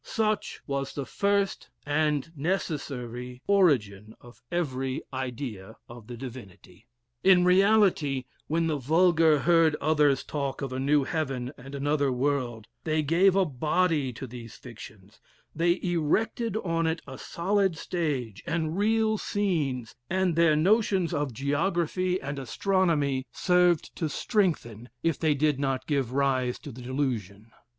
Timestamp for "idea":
5.13-5.75